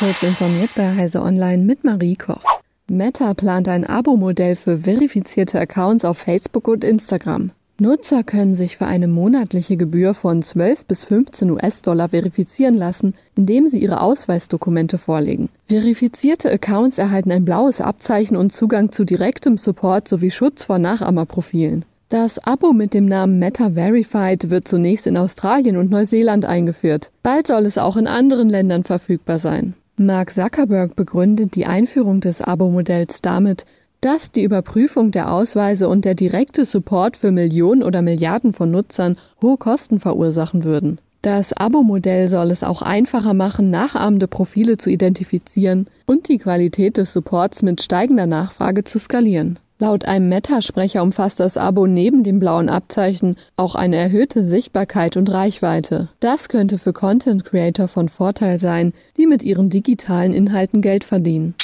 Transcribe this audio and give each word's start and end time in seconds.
Kurz 0.00 0.22
informiert 0.22 0.70
bei 0.74 0.96
Heise 0.96 1.20
Online 1.20 1.62
mit 1.62 1.84
Marie 1.84 2.16
Koch. 2.16 2.40
Meta 2.88 3.34
plant 3.34 3.68
ein 3.68 3.84
Abo-Modell 3.84 4.56
für 4.56 4.78
verifizierte 4.78 5.60
Accounts 5.60 6.06
auf 6.06 6.16
Facebook 6.16 6.68
und 6.68 6.84
Instagram. 6.84 7.50
Nutzer 7.78 8.24
können 8.24 8.54
sich 8.54 8.78
für 8.78 8.86
eine 8.86 9.08
monatliche 9.08 9.76
Gebühr 9.76 10.14
von 10.14 10.42
12 10.42 10.86
bis 10.86 11.04
15 11.04 11.50
US-Dollar 11.50 12.08
verifizieren 12.08 12.72
lassen, 12.72 13.12
indem 13.36 13.66
sie 13.66 13.82
ihre 13.82 14.00
Ausweisdokumente 14.00 14.96
vorlegen. 14.96 15.50
Verifizierte 15.66 16.50
Accounts 16.50 16.96
erhalten 16.96 17.30
ein 17.30 17.44
blaues 17.44 17.82
Abzeichen 17.82 18.38
und 18.38 18.54
Zugang 18.54 18.92
zu 18.92 19.04
direktem 19.04 19.58
Support 19.58 20.08
sowie 20.08 20.30
Schutz 20.30 20.64
vor 20.64 20.78
Nachahmerprofilen. 20.78 21.84
Das 22.08 22.38
Abo 22.38 22.72
mit 22.72 22.94
dem 22.94 23.04
Namen 23.04 23.38
Meta 23.38 23.72
Verified 23.74 24.48
wird 24.48 24.66
zunächst 24.66 25.06
in 25.06 25.18
Australien 25.18 25.76
und 25.76 25.90
Neuseeland 25.90 26.46
eingeführt. 26.46 27.12
Bald 27.22 27.48
soll 27.48 27.66
es 27.66 27.76
auch 27.76 27.98
in 27.98 28.06
anderen 28.06 28.48
Ländern 28.48 28.82
verfügbar 28.82 29.38
sein. 29.38 29.74
Mark 30.02 30.30
Zuckerberg 30.30 30.96
begründet 30.96 31.56
die 31.56 31.66
Einführung 31.66 32.22
des 32.22 32.40
Abo-Modells 32.40 33.20
damit, 33.20 33.66
dass 34.00 34.32
die 34.32 34.44
Überprüfung 34.44 35.10
der 35.10 35.30
Ausweise 35.30 35.90
und 35.90 36.06
der 36.06 36.14
direkte 36.14 36.64
Support 36.64 37.18
für 37.18 37.30
Millionen 37.32 37.82
oder 37.82 38.00
Milliarden 38.00 38.54
von 38.54 38.70
Nutzern 38.70 39.18
hohe 39.42 39.58
Kosten 39.58 40.00
verursachen 40.00 40.64
würden. 40.64 41.02
Das 41.20 41.52
Abo-Modell 41.52 42.28
soll 42.28 42.50
es 42.50 42.64
auch 42.64 42.80
einfacher 42.80 43.34
machen, 43.34 43.68
nachahmende 43.68 44.26
Profile 44.26 44.78
zu 44.78 44.88
identifizieren 44.88 45.86
und 46.06 46.28
die 46.28 46.38
Qualität 46.38 46.96
des 46.96 47.12
Supports 47.12 47.60
mit 47.60 47.82
steigender 47.82 48.26
Nachfrage 48.26 48.84
zu 48.84 48.98
skalieren. 48.98 49.58
Laut 49.82 50.04
einem 50.04 50.28
Meta-Sprecher 50.28 51.02
umfasst 51.02 51.40
das 51.40 51.56
Abo 51.56 51.86
neben 51.86 52.22
dem 52.22 52.38
blauen 52.38 52.68
Abzeichen 52.68 53.36
auch 53.56 53.74
eine 53.74 53.96
erhöhte 53.96 54.44
Sichtbarkeit 54.44 55.16
und 55.16 55.32
Reichweite. 55.32 56.10
Das 56.20 56.50
könnte 56.50 56.76
für 56.76 56.92
Content 56.92 57.46
Creator 57.46 57.88
von 57.88 58.10
Vorteil 58.10 58.58
sein, 58.58 58.92
die 59.16 59.26
mit 59.26 59.42
ihren 59.42 59.70
digitalen 59.70 60.34
Inhalten 60.34 60.82
Geld 60.82 61.04
verdienen. 61.04 61.54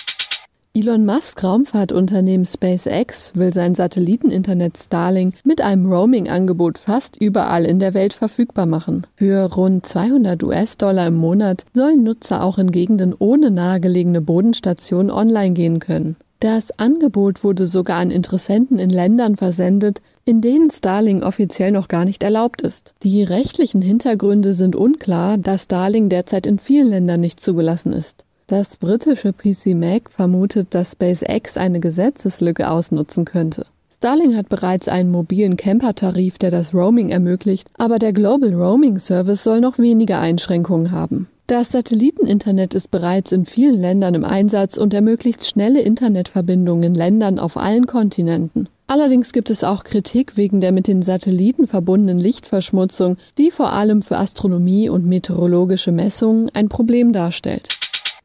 Elon 0.72 1.04
Musk 1.04 1.44
Raumfahrtunternehmen 1.44 2.46
SpaceX 2.46 3.32
will 3.34 3.52
sein 3.52 3.74
Satelliteninternet 3.74 4.78
Starlink 4.78 5.34
mit 5.44 5.60
einem 5.60 5.84
Roaming-Angebot 5.92 6.78
fast 6.78 7.20
überall 7.20 7.66
in 7.66 7.78
der 7.78 7.92
Welt 7.92 8.14
verfügbar 8.14 8.64
machen. 8.64 9.06
Für 9.16 9.52
rund 9.54 9.84
200 9.84 10.42
US-Dollar 10.42 11.08
im 11.08 11.16
Monat 11.16 11.66
sollen 11.74 12.02
Nutzer 12.02 12.42
auch 12.42 12.56
in 12.56 12.70
Gegenden 12.70 13.14
ohne 13.18 13.50
nahegelegene 13.50 14.22
Bodenstationen 14.22 15.10
online 15.10 15.52
gehen 15.52 15.80
können. 15.80 16.16
Das 16.40 16.78
Angebot 16.78 17.44
wurde 17.44 17.66
sogar 17.66 17.98
an 17.98 18.10
Interessenten 18.10 18.78
in 18.78 18.90
Ländern 18.90 19.36
versendet, 19.36 20.02
in 20.26 20.42
denen 20.42 20.70
Starlink 20.70 21.24
offiziell 21.24 21.72
noch 21.72 21.88
gar 21.88 22.04
nicht 22.04 22.22
erlaubt 22.22 22.60
ist. 22.60 22.94
Die 23.02 23.22
rechtlichen 23.22 23.80
Hintergründe 23.80 24.52
sind 24.52 24.76
unklar, 24.76 25.38
da 25.38 25.56
Starlink 25.58 26.10
derzeit 26.10 26.46
in 26.46 26.58
vielen 26.58 26.88
Ländern 26.88 27.20
nicht 27.20 27.40
zugelassen 27.40 27.94
ist. 27.94 28.26
Das 28.48 28.76
britische 28.76 29.32
PC 29.32 29.74
Mac 29.74 30.10
vermutet, 30.10 30.68
dass 30.70 30.92
SpaceX 30.92 31.56
eine 31.56 31.80
Gesetzeslücke 31.80 32.70
ausnutzen 32.70 33.24
könnte. 33.24 33.66
Starlink 33.94 34.36
hat 34.36 34.50
bereits 34.50 34.88
einen 34.88 35.10
mobilen 35.10 35.56
Camper-Tarif, 35.56 36.36
der 36.36 36.50
das 36.50 36.74
Roaming 36.74 37.08
ermöglicht, 37.08 37.68
aber 37.78 37.98
der 37.98 38.12
Global 38.12 38.52
Roaming 38.52 38.98
Service 38.98 39.42
soll 39.42 39.60
noch 39.62 39.78
weniger 39.78 40.20
Einschränkungen 40.20 40.92
haben. 40.92 41.28
Das 41.48 41.70
Satelliteninternet 41.70 42.74
ist 42.74 42.90
bereits 42.90 43.30
in 43.30 43.46
vielen 43.46 43.80
Ländern 43.80 44.16
im 44.16 44.24
Einsatz 44.24 44.76
und 44.76 44.92
ermöglicht 44.92 45.44
schnelle 45.44 45.80
Internetverbindungen 45.80 46.82
in 46.82 46.94
Ländern 46.96 47.38
auf 47.38 47.56
allen 47.56 47.86
Kontinenten. 47.86 48.68
Allerdings 48.88 49.32
gibt 49.32 49.50
es 49.50 49.62
auch 49.62 49.84
Kritik 49.84 50.36
wegen 50.36 50.60
der 50.60 50.72
mit 50.72 50.88
den 50.88 51.02
Satelliten 51.02 51.68
verbundenen 51.68 52.18
Lichtverschmutzung, 52.18 53.16
die 53.38 53.52
vor 53.52 53.72
allem 53.72 54.02
für 54.02 54.16
Astronomie 54.16 54.88
und 54.88 55.06
meteorologische 55.06 55.92
Messungen 55.92 56.50
ein 56.52 56.68
Problem 56.68 57.12
darstellt. 57.12 57.68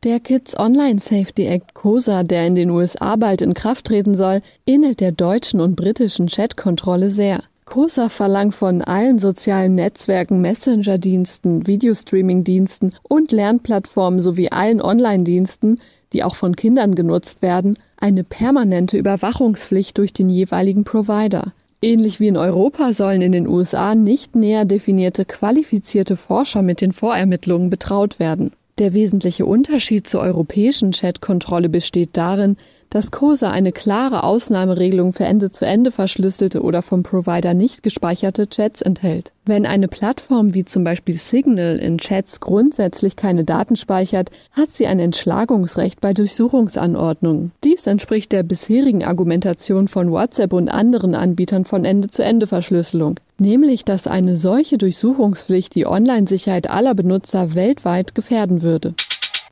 Der 0.03 0.19
Kids 0.19 0.57
Online 0.57 0.99
Safety 0.99 1.45
Act 1.45 1.75
COSA, 1.75 2.23
der 2.23 2.47
in 2.47 2.55
den 2.55 2.71
USA 2.71 3.17
bald 3.17 3.43
in 3.43 3.53
Kraft 3.53 3.85
treten 3.85 4.15
soll, 4.15 4.39
ähnelt 4.65 4.99
der 4.99 5.11
deutschen 5.11 5.61
und 5.61 5.75
britischen 5.75 6.25
Chatkontrolle 6.25 7.11
sehr. 7.11 7.43
COSA 7.71 8.09
verlangt 8.09 8.53
von 8.53 8.81
allen 8.81 9.17
sozialen 9.17 9.75
Netzwerken, 9.75 10.41
Messenger-Diensten, 10.41 11.67
Videostreaming-Diensten 11.67 12.91
und 13.01 13.31
Lernplattformen 13.31 14.19
sowie 14.19 14.49
allen 14.51 14.81
Online-Diensten, 14.81 15.79
die 16.11 16.25
auch 16.25 16.35
von 16.35 16.53
Kindern 16.57 16.95
genutzt 16.95 17.41
werden, 17.41 17.79
eine 17.95 18.25
permanente 18.25 18.97
Überwachungspflicht 18.97 19.97
durch 19.97 20.11
den 20.11 20.29
jeweiligen 20.29 20.83
Provider. 20.83 21.53
Ähnlich 21.81 22.19
wie 22.19 22.27
in 22.27 22.35
Europa 22.35 22.91
sollen 22.91 23.21
in 23.21 23.31
den 23.31 23.47
USA 23.47 23.95
nicht 23.95 24.35
näher 24.35 24.65
definierte 24.65 25.23
qualifizierte 25.23 26.17
Forscher 26.17 26.63
mit 26.63 26.81
den 26.81 26.91
Vorermittlungen 26.91 27.69
betraut 27.69 28.19
werden. 28.19 28.51
Der 28.79 28.93
wesentliche 28.93 29.45
Unterschied 29.45 30.07
zur 30.07 30.19
europäischen 30.19 30.91
Chatkontrolle 30.91 31.69
besteht 31.69 32.17
darin, 32.17 32.57
dass 32.91 33.09
COSA 33.09 33.49
eine 33.49 33.71
klare 33.71 34.23
Ausnahmeregelung 34.23 35.13
für 35.13 35.25
Ende-zu-Ende 35.25 35.91
verschlüsselte 35.91 36.61
oder 36.61 36.83
vom 36.83 37.01
Provider 37.01 37.55
nicht 37.55 37.81
gespeicherte 37.81 38.47
Chats 38.47 38.83
enthält. 38.83 39.31
Wenn 39.45 39.65
eine 39.65 39.87
Plattform 39.87 40.53
wie 40.53 40.65
zum 40.65 40.83
Beispiel 40.83 41.15
Signal 41.17 41.77
in 41.77 41.97
Chats 41.97 42.41
grundsätzlich 42.41 43.15
keine 43.15 43.43
Daten 43.43 43.75
speichert, 43.75 44.29
hat 44.51 44.71
sie 44.71 44.85
ein 44.85 44.99
Entschlagungsrecht 44.99 45.99
bei 46.01 46.13
Durchsuchungsanordnungen. 46.13 47.51
Dies 47.63 47.87
entspricht 47.87 48.31
der 48.31 48.43
bisherigen 48.43 49.03
Argumentation 49.03 49.87
von 49.87 50.11
WhatsApp 50.11 50.53
und 50.53 50.69
anderen 50.69 51.15
Anbietern 51.15 51.65
von 51.65 51.85
Ende-zu-Ende-Verschlüsselung 51.85 53.15
nämlich 53.41 53.83
dass 53.83 54.05
eine 54.05 54.37
solche 54.37 54.77
Durchsuchungspflicht 54.77 55.73
die 55.73 55.87
Online-Sicherheit 55.87 56.69
aller 56.69 56.93
Benutzer 56.93 57.55
weltweit 57.55 58.13
gefährden 58.13 58.61
würde. 58.61 58.93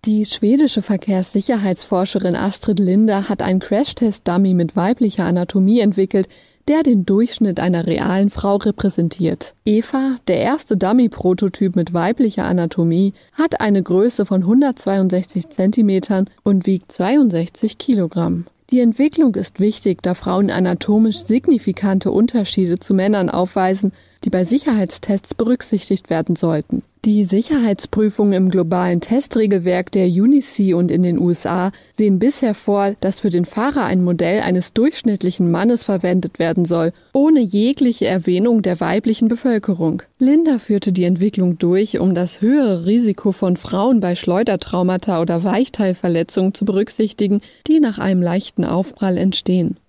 Die 0.05 0.25
schwedische 0.25 0.81
Verkehrssicherheitsforscherin 0.81 2.37
Astrid 2.37 2.79
Linder 2.79 3.27
hat 3.27 3.41
einen 3.41 3.59
Crashtest-Dummy 3.59 4.53
mit 4.53 4.77
weiblicher 4.77 5.25
Anatomie 5.25 5.81
entwickelt, 5.81 6.29
der 6.69 6.83
den 6.83 7.05
Durchschnitt 7.05 7.59
einer 7.59 7.85
realen 7.85 8.29
Frau 8.29 8.55
repräsentiert. 8.55 9.55
Eva, 9.65 10.15
der 10.29 10.37
erste 10.37 10.77
Dummy-Prototyp 10.77 11.75
mit 11.75 11.93
weiblicher 11.93 12.45
Anatomie, 12.45 13.13
hat 13.33 13.59
eine 13.59 13.83
Größe 13.83 14.25
von 14.25 14.43
162 14.43 15.49
cm 15.49 16.25
und 16.43 16.65
wiegt 16.65 16.93
62 16.93 17.77
Kilogramm. 17.77 18.45
Die 18.69 18.79
Entwicklung 18.79 19.33
ist 19.33 19.59
wichtig, 19.59 20.03
da 20.03 20.13
Frauen 20.13 20.51
anatomisch 20.51 21.25
signifikante 21.25 22.11
Unterschiede 22.11 22.79
zu 22.79 22.93
Männern 22.93 23.29
aufweisen, 23.29 23.91
die 24.23 24.29
bei 24.29 24.43
Sicherheitstests 24.43 25.33
berücksichtigt 25.33 26.09
werden 26.09 26.35
sollten. 26.35 26.83
Die 27.05 27.23
Sicherheitsprüfungen 27.23 28.33
im 28.33 28.49
globalen 28.49 28.99
Testregelwerk 28.99 29.89
der 29.89 30.07
UNICE 30.07 30.73
und 30.73 30.91
in 30.91 31.01
den 31.01 31.17
USA 31.17 31.71
sehen 31.93 32.19
bisher 32.19 32.53
vor, 32.53 32.93
dass 32.99 33.21
für 33.21 33.29
den 33.29 33.45
Fahrer 33.45 33.85
ein 33.85 34.03
Modell 34.03 34.41
eines 34.41 34.73
durchschnittlichen 34.73 35.49
Mannes 35.49 35.83
verwendet 35.83 36.39
werden 36.39 36.65
soll, 36.65 36.91
ohne 37.13 37.39
jegliche 37.39 38.05
Erwähnung 38.05 38.63
der 38.63 38.81
weiblichen 38.81 39.29
Bevölkerung. 39.29 40.03
Linda 40.17 40.59
führte 40.59 40.91
die 40.91 41.05
Entwicklung 41.05 41.57
durch, 41.57 41.99
um 41.99 42.13
das 42.13 42.41
höhere 42.41 42.85
Risiko 42.85 43.31
von 43.31 43.55
Frauen 43.55 44.01
bei 44.01 44.15
Schleudertraumata 44.15 45.21
oder 45.21 45.45
Weichteilverletzungen 45.45 46.53
zu 46.53 46.65
berücksichtigen, 46.65 47.39
die 47.67 47.79
nach 47.79 47.97
einem 47.97 48.21
leichten 48.21 48.65
Aufprall 48.65 49.17
entstehen. 49.17 49.77